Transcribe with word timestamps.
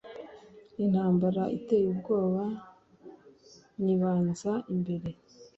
intambara 0.83 1.43
iteye 1.57 1.87
ubwoba 1.93 2.43
nyibanza 3.83 4.51
imbere 4.73 5.09